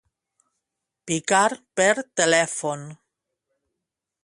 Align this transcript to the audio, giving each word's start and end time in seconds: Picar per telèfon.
Picar 1.11 1.51
per 1.81 1.95
telèfon. 2.21 2.89